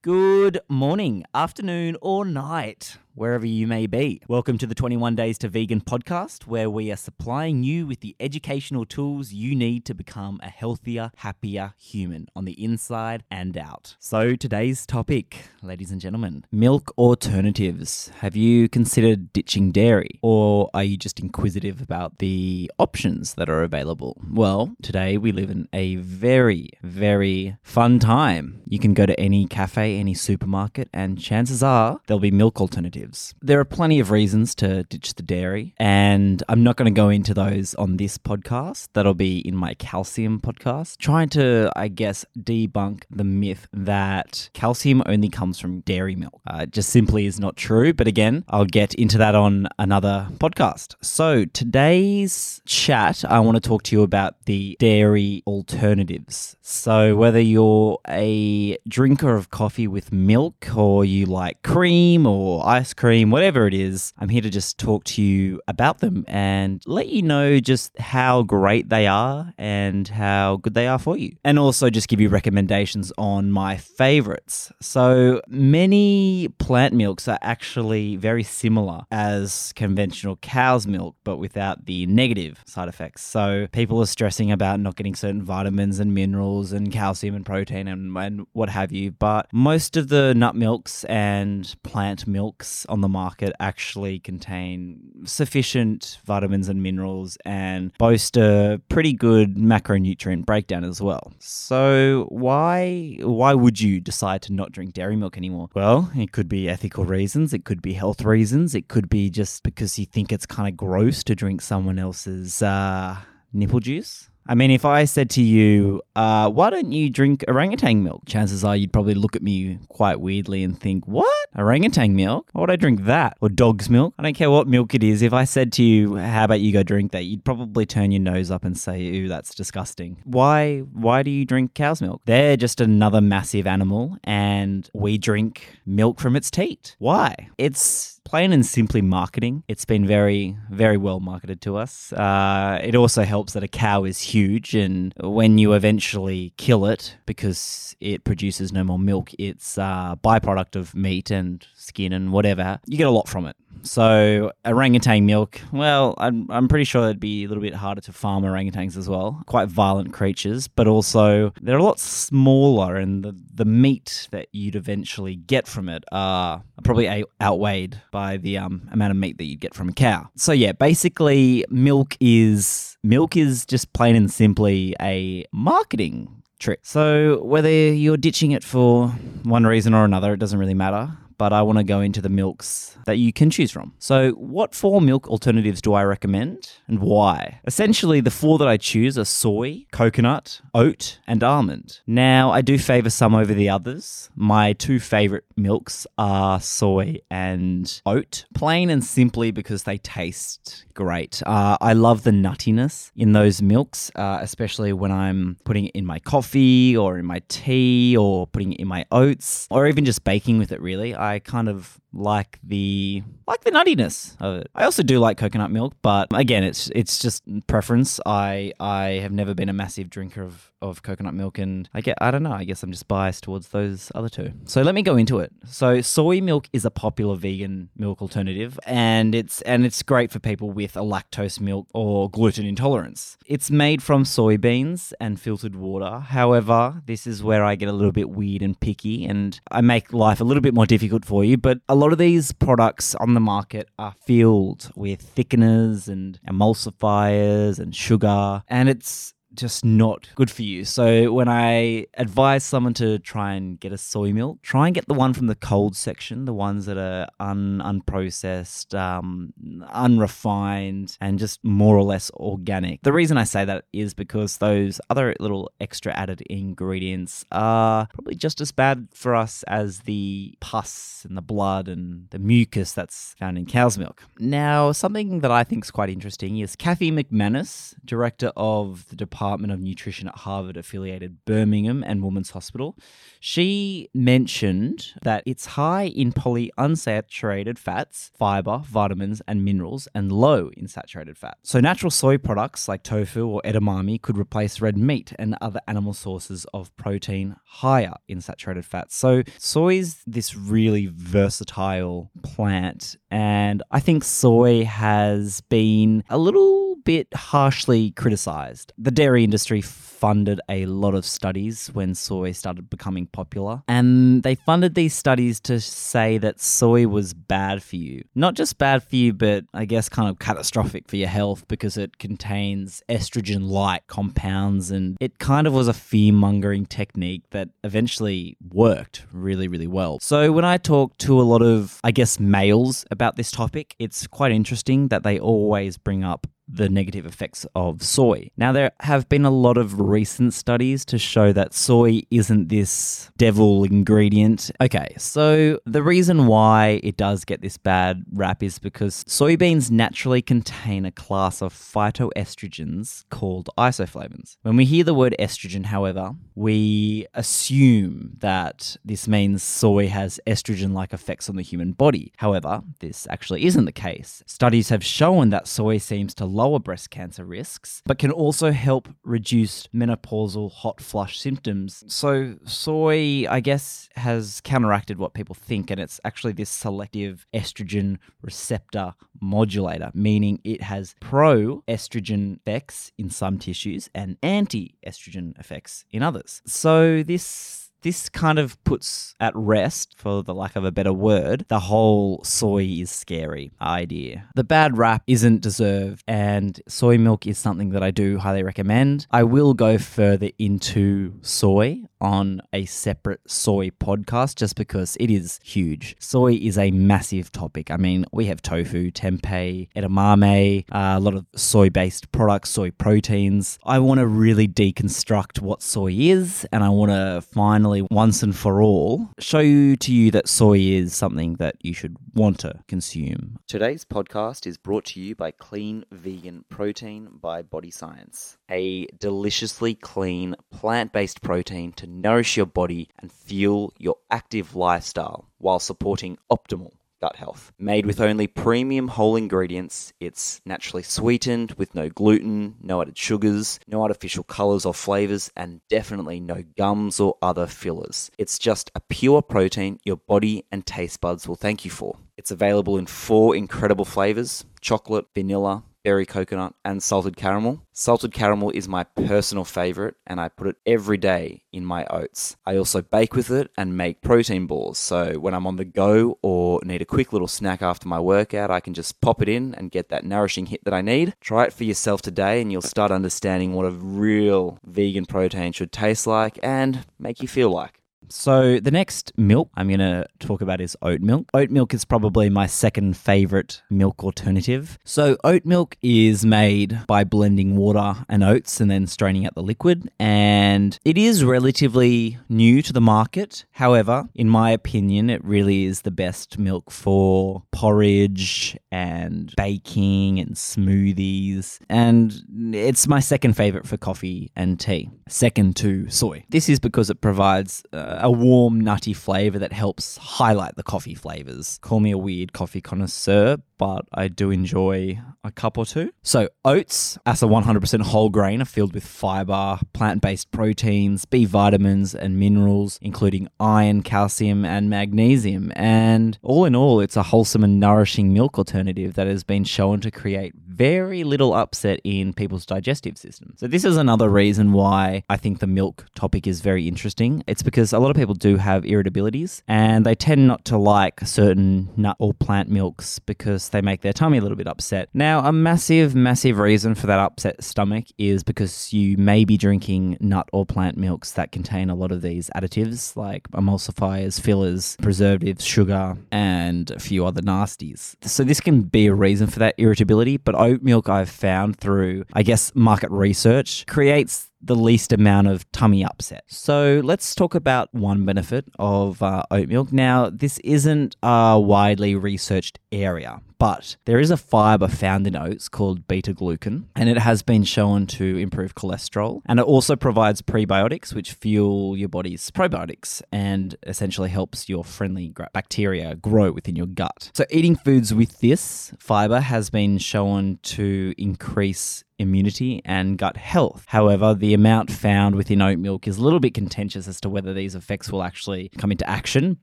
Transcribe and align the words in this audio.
Good 0.00 0.60
morning, 0.68 1.24
afternoon, 1.34 1.96
or 2.00 2.24
night, 2.24 2.98
wherever 3.18 3.44
you 3.44 3.66
may 3.66 3.86
be. 3.86 4.22
Welcome 4.28 4.58
to 4.58 4.66
the 4.66 4.76
21 4.76 5.16
Days 5.16 5.38
to 5.38 5.48
Vegan 5.48 5.80
podcast, 5.80 6.46
where 6.46 6.70
we 6.70 6.92
are 6.92 6.96
supplying 6.96 7.64
you 7.64 7.84
with 7.84 7.98
the 7.98 8.14
educational 8.20 8.84
tools 8.84 9.32
you 9.32 9.56
need 9.56 9.84
to 9.86 9.94
become 9.94 10.38
a 10.40 10.48
healthier, 10.48 11.10
happier 11.16 11.74
human 11.76 12.28
on 12.36 12.44
the 12.44 12.62
inside 12.62 13.24
and 13.28 13.58
out. 13.58 13.96
So, 13.98 14.36
today's 14.36 14.86
topic, 14.86 15.48
ladies 15.62 15.90
and 15.90 16.00
gentlemen 16.00 16.44
milk 16.52 16.92
alternatives. 16.96 18.10
Have 18.20 18.36
you 18.36 18.68
considered 18.68 19.32
ditching 19.32 19.72
dairy, 19.72 20.20
or 20.22 20.70
are 20.72 20.84
you 20.84 20.96
just 20.96 21.18
inquisitive 21.18 21.80
about 21.82 22.18
the 22.18 22.70
options 22.78 23.34
that 23.34 23.50
are 23.50 23.64
available? 23.64 24.20
Well, 24.30 24.76
today 24.80 25.18
we 25.18 25.32
live 25.32 25.50
in 25.50 25.68
a 25.72 25.96
very, 25.96 26.70
very 26.82 27.56
fun 27.62 27.98
time. 27.98 28.62
You 28.68 28.78
can 28.78 28.94
go 28.94 29.06
to 29.06 29.18
any 29.18 29.46
cafe 29.46 29.98
any 29.98 30.14
supermarket, 30.14 30.88
and 30.92 31.18
chances 31.18 31.64
are 31.64 32.00
there'll 32.06 32.20
be 32.20 32.30
milk 32.30 32.60
alternatives. 32.60 33.07
There 33.40 33.60
are 33.60 33.64
plenty 33.64 34.00
of 34.00 34.10
reasons 34.10 34.54
to 34.56 34.82
ditch 34.84 35.14
the 35.14 35.22
dairy, 35.22 35.74
and 35.78 36.42
I'm 36.48 36.62
not 36.62 36.76
going 36.76 36.92
to 36.92 36.96
go 36.96 37.08
into 37.08 37.32
those 37.32 37.74
on 37.76 37.96
this 37.96 38.18
podcast. 38.18 38.88
That'll 38.92 39.14
be 39.14 39.38
in 39.38 39.56
my 39.56 39.74
calcium 39.74 40.40
podcast, 40.40 40.98
trying 40.98 41.28
to, 41.30 41.70
I 41.76 41.88
guess, 41.88 42.24
debunk 42.38 43.04
the 43.10 43.24
myth 43.24 43.68
that 43.72 44.50
calcium 44.52 45.02
only 45.06 45.28
comes 45.28 45.58
from 45.58 45.80
dairy 45.80 46.16
milk. 46.16 46.40
Uh, 46.46 46.60
it 46.62 46.72
just 46.72 46.90
simply 46.90 47.26
is 47.26 47.38
not 47.38 47.56
true. 47.56 47.92
But 47.92 48.08
again, 48.08 48.44
I'll 48.48 48.64
get 48.64 48.94
into 48.94 49.18
that 49.18 49.34
on 49.34 49.68
another 49.78 50.28
podcast. 50.32 50.96
So 51.00 51.44
today's 51.46 52.60
chat, 52.66 53.24
I 53.24 53.40
want 53.40 53.56
to 53.56 53.66
talk 53.66 53.84
to 53.84 53.96
you 53.96 54.02
about 54.02 54.34
the 54.46 54.76
dairy 54.80 55.42
alternatives. 55.46 56.56
So 56.60 57.16
whether 57.16 57.40
you're 57.40 57.98
a 58.08 58.76
drinker 58.88 59.34
of 59.34 59.50
coffee, 59.50 59.68
coffee 59.68 59.86
with 59.86 60.10
milk 60.10 60.66
or 60.76 61.04
you 61.04 61.26
like 61.26 61.62
cream 61.62 62.26
or 62.26 62.66
ice 62.66 62.94
cream, 62.98 63.30
whatever 63.30 63.68
it 63.68 63.74
is, 63.74 64.12
I'm 64.18 64.28
here 64.28 64.40
to 64.40 64.50
just 64.50 64.76
talk 64.76 65.04
to 65.04 65.22
you 65.22 65.60
about 65.68 65.98
them 66.00 66.24
and 66.26 66.82
let 66.84 67.06
you 67.06 67.22
know 67.22 67.60
just 67.60 67.96
how 67.96 68.42
great 68.42 68.88
they 68.88 69.06
are 69.06 69.54
and 69.56 70.08
how 70.08 70.56
good 70.56 70.74
they 70.74 70.88
are 70.88 70.98
for 70.98 71.16
you. 71.16 71.36
And 71.44 71.60
also 71.60 71.90
just 71.90 72.08
give 72.08 72.20
you 72.20 72.28
recommendations 72.28 73.12
on 73.16 73.52
my 73.52 73.76
favorites. 73.76 74.72
So 74.82 75.40
many 75.46 76.48
plant 76.58 76.92
milks 76.92 77.28
are 77.28 77.38
actually 77.40 78.16
very 78.16 78.42
similar 78.42 79.02
as 79.12 79.72
conventional 79.76 80.34
cow's 80.42 80.88
milk, 80.88 81.14
but 81.22 81.36
without 81.36 81.86
the 81.86 82.04
negative 82.06 82.64
side 82.66 82.88
effects. 82.88 83.22
So 83.22 83.68
people 83.70 84.00
are 84.02 84.06
stressing 84.06 84.50
about 84.50 84.80
not 84.80 84.96
getting 84.96 85.14
certain 85.14 85.44
vitamins 85.44 86.00
and 86.00 86.12
minerals 86.14 86.72
and 86.72 86.90
calcium 86.90 87.36
and 87.36 87.46
protein 87.46 87.86
and, 87.86 88.16
and 88.16 88.46
what 88.54 88.70
have 88.70 88.90
you. 88.90 89.12
But 89.12 89.46
most 89.52 89.96
of 89.96 90.08
the 90.08 90.34
nut 90.34 90.56
milks 90.56 91.04
and 91.04 91.72
plant 91.84 92.26
milks 92.26 92.77
on 92.86 93.00
the 93.00 93.08
market 93.08 93.52
actually 93.60 94.18
contain 94.18 95.00
sufficient 95.24 96.18
vitamins 96.24 96.68
and 96.68 96.82
minerals 96.82 97.38
and 97.44 97.96
boast 97.98 98.36
a 98.36 98.80
pretty 98.88 99.12
good 99.12 99.56
macronutrient 99.56 100.46
breakdown 100.46 100.84
as 100.84 101.00
well. 101.00 101.32
So 101.38 102.26
why 102.30 103.18
why 103.22 103.54
would 103.54 103.80
you 103.80 104.00
decide 104.00 104.42
to 104.42 104.52
not 104.52 104.72
drink 104.72 104.94
dairy 104.94 105.16
milk 105.16 105.36
anymore? 105.36 105.68
Well, 105.74 106.10
it 106.16 106.32
could 106.32 106.48
be 106.48 106.68
ethical 106.68 107.04
reasons, 107.04 107.52
it 107.52 107.64
could 107.64 107.82
be 107.82 107.92
health 107.92 108.22
reasons, 108.22 108.74
it 108.74 108.88
could 108.88 109.08
be 109.08 109.30
just 109.30 109.62
because 109.62 109.98
you 109.98 110.06
think 110.06 110.32
it's 110.32 110.46
kind 110.46 110.68
of 110.68 110.76
gross 110.76 111.24
to 111.24 111.34
drink 111.34 111.60
someone 111.60 111.98
else's 111.98 112.62
uh, 112.62 113.16
nipple 113.52 113.80
juice. 113.80 114.30
I 114.48 114.54
mean, 114.54 114.70
if 114.70 114.86
I 114.86 115.04
said 115.04 115.28
to 115.30 115.42
you, 115.42 116.00
uh, 116.16 116.48
why 116.48 116.70
don't 116.70 116.90
you 116.90 117.10
drink 117.10 117.44
orangutan 117.48 118.02
milk? 118.02 118.22
Chances 118.26 118.64
are 118.64 118.74
you'd 118.74 118.92
probably 118.92 119.14
look 119.14 119.36
at 119.36 119.42
me 119.42 119.78
quite 119.88 120.20
weirdly 120.20 120.64
and 120.64 120.78
think, 120.78 121.06
what? 121.06 121.48
Orangutan 121.56 122.16
milk? 122.16 122.48
Why 122.52 122.62
would 122.62 122.70
I 122.70 122.76
drink 122.76 123.04
that? 123.04 123.36
Or 123.42 123.50
dog's 123.50 123.90
milk? 123.90 124.14
I 124.18 124.22
don't 124.22 124.34
care 124.34 124.50
what 124.50 124.66
milk 124.66 124.94
it 124.94 125.04
is. 125.04 125.20
If 125.20 125.34
I 125.34 125.44
said 125.44 125.70
to 125.74 125.82
you, 125.82 126.16
how 126.16 126.44
about 126.44 126.60
you 126.60 126.72
go 126.72 126.82
drink 126.82 127.12
that? 127.12 127.24
You'd 127.24 127.44
probably 127.44 127.84
turn 127.84 128.10
your 128.10 128.22
nose 128.22 128.50
up 128.50 128.64
and 128.64 128.76
say, 128.76 129.06
ooh, 129.08 129.28
that's 129.28 129.54
disgusting. 129.54 130.22
Why, 130.24 130.78
why 130.78 131.22
do 131.22 131.30
you 131.30 131.44
drink 131.44 131.74
cow's 131.74 132.00
milk? 132.00 132.22
They're 132.24 132.56
just 132.56 132.80
another 132.80 133.20
massive 133.20 133.66
animal 133.66 134.16
and 134.24 134.88
we 134.94 135.18
drink 135.18 135.78
milk 135.84 136.20
from 136.20 136.36
its 136.36 136.50
teat. 136.50 136.96
Why? 136.98 137.34
It's 137.58 138.17
plain 138.28 138.52
and 138.52 138.64
simply 138.64 139.00
marketing. 139.00 139.64
It's 139.68 139.86
been 139.86 140.06
very, 140.06 140.54
very 140.70 140.98
well 140.98 141.18
marketed 141.18 141.62
to 141.62 141.78
us. 141.78 142.12
Uh, 142.12 142.78
it 142.82 142.94
also 142.94 143.22
helps 143.22 143.54
that 143.54 143.62
a 143.62 143.68
cow 143.68 144.04
is 144.04 144.20
huge, 144.20 144.74
and 144.74 145.14
when 145.20 145.56
you 145.56 145.72
eventually 145.72 146.52
kill 146.58 146.84
it 146.84 147.16
because 147.24 147.96
it 148.00 148.24
produces 148.24 148.70
no 148.70 148.84
more 148.84 148.98
milk, 148.98 149.30
it's 149.38 149.78
a 149.78 150.18
byproduct 150.22 150.76
of 150.76 150.94
meat 150.94 151.30
and 151.30 151.66
skin 151.74 152.12
and 152.12 152.30
whatever, 152.32 152.78
you 152.86 152.98
get 152.98 153.06
a 153.06 153.10
lot 153.10 153.28
from 153.28 153.46
it. 153.46 153.56
So 153.82 154.52
orangutan 154.64 155.24
milk, 155.24 155.60
well, 155.72 156.14
I'm, 156.18 156.50
I'm 156.50 156.68
pretty 156.68 156.84
sure 156.84 157.04
it'd 157.04 157.20
be 157.20 157.44
a 157.44 157.48
little 157.48 157.62
bit 157.62 157.74
harder 157.74 158.00
to 158.02 158.12
farm 158.12 158.42
orangutans 158.42 158.96
as 158.96 159.08
well. 159.08 159.40
Quite 159.46 159.68
violent 159.68 160.12
creatures, 160.12 160.66
but 160.68 160.88
also 160.88 161.52
they're 161.62 161.78
a 161.78 161.82
lot 161.82 162.00
smaller, 162.00 162.96
and 162.96 163.24
the, 163.24 163.36
the 163.54 163.64
meat 163.64 164.28
that 164.32 164.48
you'd 164.52 164.76
eventually 164.76 165.36
get 165.36 165.68
from 165.68 165.88
it 165.88 166.04
are 166.10 166.64
probably 166.82 167.24
outweighed 167.40 168.00
by 168.10 168.17
the 168.36 168.58
um, 168.58 168.88
amount 168.92 169.10
of 169.12 169.16
meat 169.16 169.38
that 169.38 169.44
you'd 169.44 169.60
get 169.60 169.74
from 169.74 169.88
a 169.88 169.92
cow. 169.92 170.28
So 170.36 170.52
yeah, 170.52 170.72
basically, 170.72 171.64
milk 171.70 172.16
is 172.20 172.96
milk 173.02 173.36
is 173.36 173.64
just 173.64 173.92
plain 173.92 174.16
and 174.16 174.30
simply 174.30 174.94
a 175.00 175.44
marketing 175.52 176.42
trick. 176.58 176.80
So 176.82 177.42
whether 177.44 177.70
you're 177.70 178.16
ditching 178.16 178.50
it 178.50 178.64
for 178.64 179.08
one 179.44 179.64
reason 179.64 179.94
or 179.94 180.04
another, 180.04 180.34
it 180.34 180.38
doesn't 180.38 180.58
really 180.58 180.74
matter 180.74 181.16
but 181.38 181.52
I 181.52 181.62
want 181.62 181.78
to 181.78 181.84
go 181.84 182.00
into 182.00 182.20
the 182.20 182.28
milks 182.28 182.98
that 183.06 183.16
you 183.16 183.32
can 183.32 183.48
choose 183.48 183.70
from. 183.70 183.94
So, 183.98 184.32
what 184.32 184.74
four 184.74 185.00
milk 185.00 185.28
alternatives 185.28 185.80
do 185.80 185.94
I 185.94 186.02
recommend 186.04 186.72
and 186.86 186.98
why? 186.98 187.60
Essentially, 187.66 188.20
the 188.20 188.30
four 188.30 188.58
that 188.58 188.68
I 188.68 188.76
choose 188.76 189.16
are 189.16 189.24
soy, 189.24 189.86
coconut, 189.92 190.60
oat, 190.74 191.18
and 191.26 191.42
almond. 191.42 192.00
Now, 192.06 192.50
I 192.50 192.60
do 192.60 192.78
favor 192.78 193.10
some 193.10 193.34
over 193.34 193.54
the 193.54 193.68
others. 193.68 194.30
My 194.34 194.72
two 194.72 194.98
favorite 194.98 195.44
milks 195.56 196.06
are 196.18 196.60
soy 196.60 197.18
and 197.30 198.02
oat, 198.04 198.44
plain 198.54 198.90
and 198.90 199.02
simply 199.04 199.50
because 199.50 199.84
they 199.84 199.98
taste 199.98 200.84
great. 200.94 201.42
Uh, 201.46 201.78
I 201.80 201.92
love 201.92 202.24
the 202.24 202.32
nuttiness 202.32 203.12
in 203.16 203.32
those 203.32 203.62
milks, 203.62 204.10
uh, 204.16 204.38
especially 204.40 204.92
when 204.92 205.12
I'm 205.12 205.56
putting 205.64 205.86
it 205.86 205.94
in 205.94 206.04
my 206.04 206.18
coffee 206.18 206.96
or 206.96 207.18
in 207.18 207.24
my 207.24 207.40
tea 207.48 208.16
or 208.16 208.46
putting 208.48 208.72
it 208.72 208.80
in 208.80 208.88
my 208.88 209.04
oats 209.12 209.68
or 209.70 209.86
even 209.86 210.04
just 210.04 210.24
baking 210.24 210.58
with 210.58 210.72
it, 210.72 210.80
really. 210.80 211.14
I 211.14 211.27
kind 211.38 211.68
of 211.68 212.00
like 212.12 212.58
the 212.62 213.22
like 213.46 213.62
the 213.64 213.70
nuttiness 213.70 214.36
of 214.40 214.60
it. 214.60 214.70
I 214.74 214.84
also 214.84 215.02
do 215.02 215.18
like 215.18 215.36
coconut 215.36 215.70
milk, 215.70 215.94
but 216.02 216.28
again, 216.32 216.64
it's 216.64 216.90
it's 216.94 217.18
just 217.18 217.42
preference. 217.66 218.20
I 218.24 218.72
I 218.80 219.20
have 219.24 219.32
never 219.32 219.54
been 219.54 219.68
a 219.68 219.74
massive 219.74 220.08
drinker 220.08 220.42
of, 220.42 220.72
of 220.80 221.02
coconut 221.02 221.34
milk, 221.34 221.58
and 221.58 221.88
I 221.94 222.00
get 222.00 222.18
I 222.20 222.30
don't 222.30 222.42
know. 222.42 222.52
I 222.52 222.64
guess 222.64 222.82
I'm 222.82 222.92
just 222.92 223.08
biased 223.08 223.44
towards 223.44 223.68
those 223.68 224.10
other 224.14 224.28
two. 224.28 224.52
So 224.64 224.82
let 224.82 224.94
me 224.94 225.02
go 225.02 225.16
into 225.16 225.38
it. 225.38 225.52
So 225.66 226.00
soy 226.00 226.40
milk 226.40 226.68
is 226.72 226.84
a 226.84 226.90
popular 226.90 227.36
vegan 227.36 227.90
milk 227.96 228.22
alternative, 228.22 228.78
and 228.86 229.34
it's 229.34 229.60
and 229.62 229.84
it's 229.84 230.02
great 230.02 230.30
for 230.30 230.38
people 230.38 230.70
with 230.70 230.96
a 230.96 231.00
lactose 231.00 231.60
milk 231.60 231.86
or 231.94 232.30
gluten 232.30 232.66
intolerance. 232.66 233.36
It's 233.46 233.70
made 233.70 234.02
from 234.02 234.24
soybeans 234.24 235.12
and 235.20 235.40
filtered 235.40 235.76
water. 235.76 236.20
However, 236.20 237.02
this 237.06 237.26
is 237.26 237.42
where 237.42 237.64
I 237.64 237.74
get 237.74 237.88
a 237.88 237.92
little 237.92 238.12
bit 238.12 238.30
weird 238.30 238.62
and 238.62 238.78
picky, 238.78 239.24
and 239.24 239.60
I 239.70 239.80
make 239.80 240.12
life 240.12 240.40
a 240.40 240.44
little 240.44 240.60
bit 240.60 240.74
more 240.74 240.86
difficult 240.86 241.24
for 241.24 241.44
you. 241.44 241.56
But 241.56 241.80
a 241.88 241.94
lot 241.94 242.12
of 242.12 242.18
these 242.18 242.52
products 242.52 243.14
on 243.16 243.34
the 243.34 243.40
market 243.40 243.88
are 243.98 244.14
filled 244.24 244.90
with 244.94 245.34
thickeners 245.34 246.08
and 246.08 246.38
emulsifiers 246.48 247.78
and 247.78 247.94
sugar, 247.94 248.62
and 248.68 248.88
it's 248.88 249.34
just 249.58 249.84
not 249.84 250.28
good 250.36 250.50
for 250.50 250.62
you. 250.62 250.84
So 250.84 251.32
when 251.32 251.48
I 251.48 252.06
advise 252.14 252.64
someone 252.64 252.94
to 252.94 253.18
try 253.18 253.54
and 253.54 253.78
get 253.78 253.92
a 253.92 253.98
soy 253.98 254.32
milk, 254.32 254.62
try 254.62 254.86
and 254.86 254.94
get 254.94 255.06
the 255.06 255.14
one 255.14 255.34
from 255.34 255.48
the 255.48 255.54
cold 255.56 255.96
section, 255.96 256.44
the 256.44 256.54
ones 256.54 256.86
that 256.86 256.96
are 256.96 257.28
un- 257.40 257.82
unprocessed, 257.84 258.96
um, 258.98 259.52
unrefined, 259.90 261.18
and 261.20 261.38
just 261.38 261.62
more 261.64 261.96
or 261.96 262.04
less 262.04 262.30
organic. 262.32 263.02
The 263.02 263.12
reason 263.12 263.36
I 263.36 263.44
say 263.44 263.64
that 263.64 263.84
is 263.92 264.14
because 264.14 264.58
those 264.58 265.00
other 265.10 265.34
little 265.40 265.70
extra 265.80 266.12
added 266.12 266.40
ingredients 266.48 267.44
are 267.50 268.06
probably 268.14 268.36
just 268.36 268.60
as 268.60 268.70
bad 268.72 269.08
for 269.12 269.34
us 269.34 269.64
as 269.64 270.00
the 270.00 270.54
pus 270.60 271.26
and 271.28 271.36
the 271.36 271.42
blood 271.42 271.88
and 271.88 272.30
the 272.30 272.38
mucus 272.38 272.92
that's 272.92 273.34
found 273.38 273.58
in 273.58 273.66
cow's 273.66 273.98
milk. 273.98 274.22
Now, 274.38 274.92
something 274.92 275.40
that 275.40 275.50
I 275.50 275.64
think 275.64 275.84
is 275.84 275.90
quite 275.90 276.10
interesting 276.10 276.58
is 276.58 276.76
Kathy 276.76 277.10
McManus, 277.10 277.94
director 278.04 278.52
of 278.56 279.08
the 279.08 279.16
Department 279.16 279.47
Department 279.48 279.72
of 279.72 279.80
Nutrition 279.80 280.28
at 280.28 280.36
Harvard 280.40 280.76
affiliated 280.76 281.42
Brigham 281.46 282.04
and 282.04 282.22
Women's 282.22 282.50
Hospital. 282.50 282.98
She 283.40 284.10
mentioned 284.12 285.14
that 285.22 285.42
it's 285.46 285.64
high 285.64 286.08
in 286.08 286.32
polyunsaturated 286.32 287.78
fats, 287.78 288.30
fiber, 288.38 288.82
vitamins, 288.84 289.40
and 289.48 289.64
minerals, 289.64 290.06
and 290.14 290.30
low 290.30 290.70
in 290.76 290.86
saturated 290.86 291.38
fat. 291.38 291.56
So, 291.62 291.80
natural 291.80 292.10
soy 292.10 292.36
products 292.36 292.88
like 292.88 293.02
tofu 293.02 293.46
or 293.46 293.62
edamame 293.64 294.20
could 294.20 294.36
replace 294.36 294.82
red 294.82 294.98
meat 294.98 295.32
and 295.38 295.56
other 295.62 295.80
animal 295.88 296.12
sources 296.12 296.66
of 296.74 296.94
protein 296.98 297.56
higher 297.64 298.16
in 298.28 298.42
saturated 298.42 298.84
fats. 298.84 299.16
So, 299.16 299.44
soy 299.56 299.94
is 299.94 300.20
this 300.26 300.54
really 300.54 301.10
versatile 301.10 302.30
plant, 302.42 303.16
and 303.30 303.82
I 303.90 304.00
think 304.00 304.24
soy 304.24 304.84
has 304.84 305.62
been 305.62 306.22
a 306.28 306.36
little 306.36 306.77
bit 307.08 307.32
harshly 307.32 308.10
criticized. 308.10 308.92
The 308.98 309.10
dairy 309.10 309.42
industry 309.42 309.80
funded 309.80 310.60
a 310.68 310.84
lot 310.84 311.14
of 311.14 311.24
studies 311.24 311.88
when 311.94 312.14
soy 312.14 312.52
started 312.52 312.90
becoming 312.90 313.26
popular, 313.28 313.82
and 313.88 314.42
they 314.42 314.56
funded 314.56 314.94
these 314.94 315.14
studies 315.14 315.58
to 315.60 315.80
say 315.80 316.36
that 316.36 316.60
soy 316.60 317.08
was 317.08 317.32
bad 317.32 317.82
for 317.82 317.96
you. 317.96 318.22
Not 318.34 318.56
just 318.56 318.76
bad 318.76 319.02
for 319.02 319.16
you, 319.16 319.32
but 319.32 319.64
I 319.72 319.86
guess 319.86 320.10
kind 320.10 320.28
of 320.28 320.38
catastrophic 320.38 321.08
for 321.08 321.16
your 321.16 321.28
health 321.28 321.66
because 321.66 321.96
it 321.96 322.18
contains 322.18 323.02
estrogen 323.08 323.70
like 323.70 324.06
compounds, 324.06 324.90
and 324.90 325.16
it 325.18 325.38
kind 325.38 325.66
of 325.66 325.72
was 325.72 325.88
a 325.88 325.94
fear 325.94 326.34
mongering 326.34 326.84
technique 326.84 327.44
that 327.52 327.70
eventually 327.84 328.58
worked 328.68 329.24
really, 329.32 329.66
really 329.66 329.86
well. 329.86 330.18
So 330.20 330.52
when 330.52 330.66
I 330.66 330.76
talk 330.76 331.16
to 331.18 331.40
a 331.40 331.46
lot 331.54 331.62
of, 331.62 332.00
I 332.04 332.10
guess, 332.10 332.38
males 332.38 333.06
about 333.10 333.36
this 333.36 333.50
topic, 333.50 333.96
it's 333.98 334.26
quite 334.26 334.52
interesting 334.52 335.08
that 335.08 335.22
they 335.22 335.38
always 335.38 335.96
bring 335.96 336.22
up 336.22 336.46
the 336.68 336.88
negative 336.88 337.26
effects 337.26 337.66
of 337.74 338.02
soy. 338.02 338.50
Now, 338.56 338.72
there 338.72 338.92
have 339.00 339.28
been 339.28 339.44
a 339.44 339.50
lot 339.50 339.78
of 339.78 339.98
recent 340.00 340.54
studies 340.54 341.04
to 341.06 341.18
show 341.18 341.52
that 341.52 341.74
soy 341.74 342.22
isn't 342.30 342.68
this 342.68 343.30
devil 343.36 343.84
ingredient. 343.84 344.70
Okay, 344.80 345.14
so 345.16 345.78
the 345.86 346.02
reason 346.02 346.46
why 346.46 347.00
it 347.02 347.16
does 347.16 347.44
get 347.44 347.62
this 347.62 347.78
bad 347.78 348.24
rap 348.32 348.62
is 348.62 348.78
because 348.78 349.24
soybeans 349.24 349.90
naturally 349.90 350.42
contain 350.42 351.04
a 351.04 351.12
class 351.12 351.62
of 351.62 351.72
phytoestrogens 351.72 353.24
called 353.30 353.70
isoflavones. 353.78 354.56
When 354.62 354.76
we 354.76 354.84
hear 354.84 355.04
the 355.04 355.14
word 355.14 355.34
estrogen, 355.38 355.86
however, 355.86 356.32
we 356.54 357.26
assume 357.34 358.34
that 358.38 358.96
this 359.04 359.26
means 359.26 359.62
soy 359.62 360.08
has 360.08 360.40
estrogen 360.46 360.92
like 360.92 361.12
effects 361.12 361.48
on 361.48 361.56
the 361.56 361.62
human 361.62 361.92
body. 361.92 362.32
However, 362.36 362.82
this 363.00 363.26
actually 363.30 363.64
isn't 363.64 363.84
the 363.84 363.92
case. 363.92 364.42
Studies 364.46 364.88
have 364.88 365.04
shown 365.04 365.50
that 365.50 365.66
soy 365.66 365.98
seems 365.98 366.34
to 366.34 366.44
lower 366.58 366.80
breast 366.80 367.10
cancer 367.10 367.44
risks, 367.44 368.02
but 368.04 368.18
can 368.18 368.32
also 368.32 368.72
help 368.72 369.08
reduce 369.22 369.86
menopausal 369.94 370.72
hot 370.72 371.00
flush 371.00 371.38
symptoms. 371.38 372.02
So, 372.08 372.56
soy, 372.64 373.46
I 373.48 373.60
guess, 373.60 374.08
has 374.16 374.60
counteracted 374.64 375.18
what 375.18 375.34
people 375.34 375.54
think, 375.54 375.88
and 375.90 376.00
it's 376.00 376.20
actually 376.24 376.54
this 376.54 376.68
selective 376.68 377.46
estrogen 377.54 378.18
receptor 378.42 379.14
modulator, 379.40 380.10
meaning 380.14 380.60
it 380.64 380.82
has 380.82 381.14
pro 381.20 381.84
estrogen 381.86 382.56
effects 382.56 383.12
in 383.16 383.30
some 383.30 383.58
tissues 383.58 384.10
and 384.12 384.36
anti 384.42 384.96
estrogen 385.06 385.58
effects 385.60 386.04
in 386.10 386.24
others. 386.24 386.60
So, 386.66 387.22
this 387.22 387.87
this 388.02 388.28
kind 388.28 388.58
of 388.58 388.82
puts 388.84 389.34
at 389.40 389.54
rest, 389.56 390.14
for 390.16 390.42
the 390.42 390.54
lack 390.54 390.76
of 390.76 390.84
a 390.84 390.92
better 390.92 391.12
word, 391.12 391.64
the 391.68 391.80
whole 391.80 392.42
soy 392.44 392.84
is 392.84 393.10
scary 393.10 393.70
idea. 393.80 394.48
The 394.54 394.64
bad 394.64 394.96
rap 394.96 395.22
isn't 395.26 395.62
deserved, 395.62 396.22
and 396.28 396.80
soy 396.88 397.18
milk 397.18 397.46
is 397.46 397.58
something 397.58 397.90
that 397.90 398.02
I 398.02 398.10
do 398.10 398.38
highly 398.38 398.62
recommend. 398.62 399.26
I 399.30 399.42
will 399.42 399.74
go 399.74 399.98
further 399.98 400.50
into 400.58 401.34
soy 401.42 402.02
on 402.20 402.60
a 402.72 402.84
separate 402.84 403.40
soy 403.46 403.90
podcast 403.90 404.56
just 404.56 404.76
because 404.76 405.16
it 405.20 405.30
is 405.30 405.60
huge. 405.62 406.16
Soy 406.18 406.54
is 406.54 406.76
a 406.76 406.90
massive 406.90 407.52
topic. 407.52 407.90
I 407.90 407.96
mean, 407.96 408.24
we 408.32 408.46
have 408.46 408.60
tofu, 408.60 409.10
tempeh, 409.10 409.88
edamame, 409.94 410.84
uh, 410.92 411.14
a 411.16 411.20
lot 411.20 411.34
of 411.34 411.46
soy 411.54 411.90
based 411.90 412.30
products, 412.32 412.70
soy 412.70 412.90
proteins. 412.90 413.78
I 413.84 413.98
want 413.98 414.18
to 414.18 414.26
really 414.26 414.68
deconstruct 414.68 415.60
what 415.60 415.82
soy 415.82 416.12
is, 416.12 416.66
and 416.72 416.82
I 416.82 416.88
want 416.88 417.12
to 417.12 417.42
finally, 417.52 417.87
once 418.10 418.42
and 418.42 418.54
for 418.54 418.82
all, 418.82 419.30
show 419.38 419.62
to 419.62 420.12
you 420.12 420.30
that 420.30 420.48
soy 420.48 420.78
is 420.78 421.14
something 421.14 421.54
that 421.54 421.76
you 421.80 421.94
should 421.94 422.16
want 422.34 422.58
to 422.60 422.80
consume. 422.86 423.58
Today's 423.66 424.04
podcast 424.04 424.66
is 424.66 424.76
brought 424.76 425.06
to 425.06 425.20
you 425.20 425.34
by 425.34 425.50
Clean 425.50 426.04
Vegan 426.12 426.64
Protein 426.68 427.28
by 427.40 427.62
Body 427.62 427.90
Science, 427.90 428.58
a 428.70 429.06
deliciously 429.18 429.94
clean 429.94 430.54
plant 430.70 431.12
based 431.12 431.42
protein 431.42 431.92
to 431.92 432.06
nourish 432.06 432.56
your 432.56 432.66
body 432.66 433.08
and 433.18 433.32
fuel 433.32 433.92
your 433.98 434.16
active 434.30 434.74
lifestyle 434.76 435.48
while 435.58 435.80
supporting 435.80 436.38
optimal 436.52 436.92
gut 437.20 437.36
health. 437.36 437.72
Made 437.78 438.06
with 438.06 438.20
only 438.20 438.46
premium 438.46 439.08
whole 439.08 439.36
ingredients, 439.36 440.12
it's 440.20 440.60
naturally 440.64 441.02
sweetened 441.02 441.72
with 441.72 441.94
no 441.94 442.08
gluten, 442.08 442.76
no 442.80 443.00
added 443.02 443.18
sugars, 443.18 443.78
no 443.86 444.02
artificial 444.02 444.44
colors 444.44 444.84
or 444.84 444.94
flavors, 444.94 445.50
and 445.56 445.80
definitely 445.88 446.40
no 446.40 446.64
gums 446.76 447.20
or 447.20 447.36
other 447.42 447.66
fillers. 447.66 448.30
It's 448.38 448.58
just 448.58 448.90
a 448.94 449.00
pure 449.00 449.42
protein 449.42 449.98
your 450.04 450.16
body 450.16 450.64
and 450.70 450.84
taste 450.86 451.20
buds 451.20 451.48
will 451.48 451.56
thank 451.56 451.84
you 451.84 451.90
for. 451.90 452.16
It's 452.36 452.50
available 452.50 452.96
in 452.96 453.06
four 453.06 453.56
incredible 453.56 454.04
flavors 454.04 454.64
chocolate, 454.80 455.26
vanilla, 455.34 455.82
berry 456.08 456.24
coconut, 456.24 456.72
and 456.86 457.02
salted 457.02 457.36
caramel. 457.36 457.82
Salted 457.92 458.32
caramel 458.32 458.70
is 458.70 458.88
my 458.88 459.04
personal 459.04 459.62
favorite, 459.62 460.14
and 460.26 460.40
I 460.40 460.48
put 460.48 460.68
it 460.68 460.76
every 460.86 461.18
day 461.18 461.64
in 461.70 461.84
my 461.84 462.06
oats. 462.06 462.56
I 462.64 462.78
also 462.78 463.02
bake 463.02 463.34
with 463.34 463.50
it 463.50 463.70
and 463.76 463.94
make 463.94 464.22
protein 464.22 464.66
balls. 464.66 464.96
So 464.96 465.38
when 465.38 465.52
I'm 465.52 465.66
on 465.66 465.76
the 465.76 465.84
go 465.84 466.38
or 466.40 466.80
need 466.82 467.02
a 467.02 467.04
quick 467.04 467.34
little 467.34 467.46
snack 467.46 467.82
after 467.82 468.08
my 468.08 468.20
workout, 468.20 468.70
I 468.70 468.80
can 468.80 468.94
just 468.94 469.20
pop 469.20 469.42
it 469.42 469.50
in 469.50 469.74
and 469.74 469.90
get 469.90 470.08
that 470.08 470.24
nourishing 470.24 470.64
hit 470.64 470.82
that 470.84 470.94
I 470.94 471.02
need. 471.02 471.34
Try 471.42 471.64
it 471.64 471.74
for 471.74 471.84
yourself 471.84 472.22
today, 472.22 472.62
and 472.62 472.72
you'll 472.72 472.80
start 472.80 473.10
understanding 473.10 473.74
what 473.74 473.84
a 473.84 473.90
real 473.90 474.78
vegan 474.86 475.26
protein 475.26 475.72
should 475.72 475.92
taste 475.92 476.26
like 476.26 476.58
and 476.62 477.04
make 477.18 477.42
you 477.42 477.48
feel 477.48 477.68
like. 477.68 477.97
So 478.30 478.78
the 478.80 478.90
next 478.90 479.32
milk 479.36 479.70
I'm 479.74 479.88
going 479.88 480.00
to 480.00 480.26
talk 480.38 480.60
about 480.60 480.80
is 480.80 480.96
oat 481.02 481.20
milk. 481.20 481.48
Oat 481.54 481.70
milk 481.70 481.94
is 481.94 482.04
probably 482.04 482.50
my 482.50 482.66
second 482.66 483.16
favorite 483.16 483.82
milk 483.90 484.22
alternative. 484.22 484.98
So 485.04 485.36
oat 485.44 485.64
milk 485.64 485.96
is 486.02 486.44
made 486.44 487.00
by 487.06 487.24
blending 487.24 487.76
water 487.76 488.24
and 488.28 488.44
oats 488.44 488.80
and 488.80 488.90
then 488.90 489.06
straining 489.06 489.46
out 489.46 489.54
the 489.54 489.62
liquid 489.62 490.10
and 490.18 490.98
it 491.04 491.18
is 491.18 491.44
relatively 491.44 492.38
new 492.48 492.82
to 492.82 492.92
the 492.92 493.00
market. 493.00 493.64
However, 493.72 494.28
in 494.34 494.48
my 494.48 494.70
opinion, 494.70 495.30
it 495.30 495.44
really 495.44 495.84
is 495.84 496.02
the 496.02 496.10
best 496.10 496.58
milk 496.58 496.90
for 496.90 497.62
porridge 497.72 498.76
and 498.90 499.52
baking 499.56 500.38
and 500.38 500.54
smoothies 500.54 501.78
and 501.88 502.34
it's 502.72 503.06
my 503.08 503.20
second 503.20 503.54
favorite 503.54 503.86
for 503.86 503.96
coffee 503.96 504.50
and 504.56 504.78
tea. 504.78 505.10
Second 505.28 505.76
to 505.76 506.08
soy. 506.08 506.44
This 506.48 506.68
is 506.68 506.78
because 506.78 507.10
it 507.10 507.20
provides 507.20 507.82
uh, 507.92 508.17
a 508.20 508.30
warm, 508.30 508.80
nutty 508.80 509.12
flavor 509.12 509.58
that 509.58 509.72
helps 509.72 510.16
highlight 510.16 510.76
the 510.76 510.82
coffee 510.82 511.14
flavors. 511.14 511.78
Call 511.82 512.00
me 512.00 512.10
a 512.10 512.18
weird 512.18 512.52
coffee 512.52 512.80
connoisseur, 512.80 513.58
but 513.78 514.06
I 514.12 514.28
do 514.28 514.50
enjoy 514.50 515.20
a 515.44 515.52
cup 515.52 515.78
or 515.78 515.86
two. 515.86 516.12
So, 516.22 516.48
oats, 516.64 517.16
as 517.24 517.42
a 517.42 517.46
100% 517.46 518.02
whole 518.02 518.28
grain, 518.28 518.60
are 518.60 518.66
filled 518.66 518.92
with 518.92 519.06
fiber, 519.06 519.78
plant 519.92 520.20
based 520.20 520.50
proteins, 520.50 521.24
B 521.24 521.44
vitamins, 521.44 522.14
and 522.14 522.38
minerals, 522.38 522.98
including 523.00 523.48
iron, 523.58 524.02
calcium, 524.02 524.64
and 524.64 524.90
magnesium. 524.90 525.72
And 525.76 526.38
all 526.42 526.64
in 526.64 526.74
all, 526.74 527.00
it's 527.00 527.16
a 527.16 527.22
wholesome 527.22 527.64
and 527.64 527.80
nourishing 527.80 528.32
milk 528.32 528.58
alternative 528.58 529.14
that 529.14 529.26
has 529.26 529.44
been 529.44 529.64
shown 529.64 530.00
to 530.00 530.10
create 530.10 530.52
very 530.56 531.24
little 531.24 531.54
upset 531.54 532.00
in 532.04 532.32
people's 532.32 532.66
digestive 532.66 533.16
system. 533.16 533.54
So, 533.56 533.66
this 533.66 533.84
is 533.84 533.96
another 533.96 534.28
reason 534.28 534.72
why 534.72 535.24
I 535.28 535.36
think 535.36 535.60
the 535.60 535.66
milk 535.66 536.06
topic 536.14 536.46
is 536.46 536.60
very 536.60 536.88
interesting. 536.88 537.44
It's 537.46 537.62
because 537.62 537.92
a 537.92 537.98
lot 537.98 538.10
of 538.10 538.16
people 538.16 538.34
do 538.34 538.56
have 538.56 538.82
irritabilities 538.84 539.62
and 539.68 540.04
they 540.04 540.14
tend 540.14 540.46
not 540.46 540.64
to 540.66 540.76
like 540.76 541.20
certain 541.20 541.90
nut 541.96 542.16
or 542.18 542.34
plant 542.34 542.68
milks 542.68 543.18
because 543.20 543.67
they 543.68 543.80
make 543.80 544.02
their 544.02 544.12
tummy 544.12 544.38
a 544.38 544.40
little 544.40 544.56
bit 544.56 544.66
upset. 544.66 545.08
Now, 545.14 545.40
a 545.40 545.52
massive, 545.52 546.14
massive 546.14 546.58
reason 546.58 546.94
for 546.94 547.06
that 547.06 547.18
upset 547.18 547.62
stomach 547.62 548.06
is 548.18 548.42
because 548.42 548.92
you 548.92 549.16
may 549.16 549.44
be 549.44 549.56
drinking 549.56 550.16
nut 550.20 550.48
or 550.52 550.66
plant 550.66 550.96
milks 550.96 551.32
that 551.32 551.52
contain 551.52 551.90
a 551.90 551.94
lot 551.94 552.12
of 552.12 552.22
these 552.22 552.50
additives 552.54 553.16
like 553.16 553.48
emulsifiers, 553.50 554.40
fillers, 554.40 554.96
preservatives, 555.02 555.64
sugar, 555.64 556.16
and 556.30 556.90
a 556.90 556.98
few 556.98 557.24
other 557.26 557.40
nasties. 557.40 558.14
So, 558.22 558.44
this 558.44 558.60
can 558.60 558.82
be 558.82 559.06
a 559.06 559.14
reason 559.14 559.46
for 559.48 559.58
that 559.58 559.74
irritability, 559.78 560.36
but 560.36 560.54
oat 560.54 560.82
milk 560.82 561.08
I've 561.08 561.30
found 561.30 561.76
through, 561.78 562.24
I 562.32 562.42
guess, 562.42 562.72
market 562.74 563.10
research 563.10 563.86
creates 563.86 564.48
the 564.60 564.74
least 564.74 565.12
amount 565.12 565.46
of 565.46 565.70
tummy 565.72 566.04
upset. 566.04 566.44
So 566.48 567.00
let's 567.04 567.34
talk 567.34 567.54
about 567.54 567.92
one 567.94 568.24
benefit 568.24 568.66
of 568.78 569.22
uh, 569.22 569.42
oat 569.50 569.68
milk. 569.68 569.92
Now, 569.92 570.30
this 570.30 570.58
isn't 570.60 571.16
a 571.22 571.58
widely 571.60 572.14
researched 572.14 572.78
area, 572.90 573.40
but 573.58 573.96
there 574.04 574.20
is 574.20 574.30
a 574.30 574.36
fiber 574.36 574.88
found 574.88 575.26
in 575.26 575.36
oats 575.36 575.68
called 575.68 576.06
beta 576.06 576.32
glucan, 576.32 576.84
and 576.94 577.08
it 577.08 577.18
has 577.18 577.42
been 577.42 577.64
shown 577.64 578.06
to 578.06 578.36
improve 578.36 578.74
cholesterol. 578.74 579.42
And 579.46 579.58
it 579.58 579.66
also 579.66 579.96
provides 579.96 580.42
prebiotics, 580.42 581.14
which 581.14 581.32
fuel 581.32 581.96
your 581.96 582.08
body's 582.08 582.50
probiotics 582.50 583.22
and 583.32 583.76
essentially 583.86 584.28
helps 584.28 584.68
your 584.68 584.84
friendly 584.84 585.32
bacteria 585.52 586.14
grow 586.16 586.52
within 586.52 586.76
your 586.76 586.86
gut. 586.86 587.30
So, 587.34 587.44
eating 587.50 587.76
foods 587.76 588.14
with 588.14 588.40
this 588.40 588.92
fiber 588.98 589.40
has 589.40 589.70
been 589.70 589.98
shown 589.98 590.58
to 590.62 591.14
increase 591.18 592.04
immunity 592.18 592.82
and 592.84 593.16
gut 593.16 593.36
health. 593.36 593.84
However, 593.86 594.34
the 594.34 594.54
amount 594.54 594.90
found 594.90 595.34
within 595.36 595.62
oat 595.62 595.78
milk 595.78 596.06
is 596.06 596.18
a 596.18 596.22
little 596.22 596.40
bit 596.40 596.54
contentious 596.54 597.06
as 597.06 597.20
to 597.20 597.28
whether 597.28 597.54
these 597.54 597.74
effects 597.74 598.10
will 598.10 598.22
actually 598.22 598.70
come 598.76 598.90
into 598.90 599.08
action, 599.08 599.58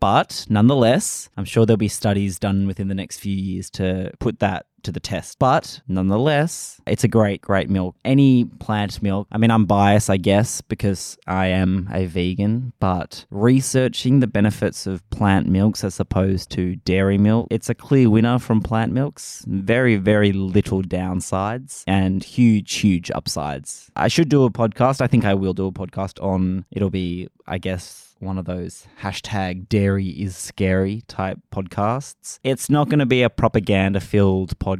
but 0.00 0.46
nonetheless, 0.48 1.30
I'm 1.36 1.44
sure 1.44 1.66
there'll 1.66 1.78
be 1.78 1.88
studies 1.88 2.38
done 2.38 2.66
within 2.66 2.88
the 2.88 2.94
next 2.94 3.18
few 3.18 3.34
years 3.34 3.70
to 3.70 3.81
put 4.18 4.38
that 4.40 4.66
to 4.84 4.92
the 4.92 5.00
test. 5.00 5.38
But 5.38 5.80
nonetheless, 5.88 6.80
it's 6.86 7.04
a 7.04 7.08
great, 7.08 7.40
great 7.42 7.70
milk. 7.70 7.96
Any 8.04 8.44
plant 8.44 9.02
milk, 9.02 9.28
I 9.32 9.38
mean, 9.38 9.50
I'm 9.50 9.66
biased, 9.66 10.10
I 10.10 10.16
guess, 10.16 10.60
because 10.60 11.16
I 11.26 11.46
am 11.46 11.88
a 11.92 12.06
vegan, 12.06 12.72
but 12.80 13.24
researching 13.30 14.20
the 14.20 14.26
benefits 14.26 14.86
of 14.86 15.08
plant 15.10 15.48
milks 15.48 15.84
as 15.84 16.00
opposed 16.00 16.50
to 16.50 16.76
dairy 16.76 17.18
milk, 17.18 17.48
it's 17.50 17.68
a 17.68 17.74
clear 17.74 18.10
winner 18.10 18.38
from 18.38 18.60
plant 18.60 18.92
milks. 18.92 19.44
Very, 19.48 19.96
very 19.96 20.32
little 20.32 20.82
downsides 20.82 21.84
and 21.86 22.22
huge, 22.22 22.74
huge 22.74 23.10
upsides. 23.12 23.90
I 23.96 24.08
should 24.08 24.28
do 24.28 24.44
a 24.44 24.50
podcast. 24.50 25.00
I 25.00 25.06
think 25.06 25.24
I 25.24 25.34
will 25.34 25.54
do 25.54 25.66
a 25.66 25.72
podcast 25.72 26.22
on, 26.22 26.64
it'll 26.70 26.90
be, 26.90 27.28
I 27.46 27.58
guess, 27.58 28.08
one 28.22 28.38
of 28.38 28.44
those 28.44 28.86
hashtag 29.00 29.68
dairy 29.68 30.06
is 30.06 30.36
scary 30.36 31.02
type 31.08 31.40
podcasts. 31.52 32.38
It's 32.44 32.70
not 32.70 32.88
going 32.88 33.00
to 33.00 33.06
be 33.06 33.22
a 33.22 33.28
propaganda 33.28 34.00
filled 34.00 34.56
podcast, 34.60 34.71